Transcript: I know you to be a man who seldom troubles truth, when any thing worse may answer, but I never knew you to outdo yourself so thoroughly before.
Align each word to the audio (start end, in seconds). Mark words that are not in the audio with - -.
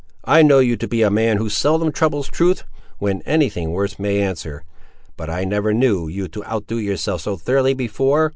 I 0.25 0.41
know 0.41 0.57
you 0.57 0.77
to 0.77 0.87
be 0.87 1.03
a 1.03 1.11
man 1.11 1.37
who 1.37 1.47
seldom 1.47 1.91
troubles 1.91 2.27
truth, 2.27 2.63
when 2.97 3.21
any 3.21 3.49
thing 3.49 3.69
worse 3.69 3.99
may 3.99 4.19
answer, 4.19 4.63
but 5.15 5.29
I 5.29 5.43
never 5.43 5.75
knew 5.75 6.07
you 6.07 6.27
to 6.29 6.43
outdo 6.43 6.79
yourself 6.79 7.21
so 7.21 7.37
thoroughly 7.37 7.75
before. 7.75 8.29